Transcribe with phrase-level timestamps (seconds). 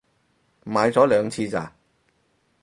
[0.65, 1.75] 買咗兩次咋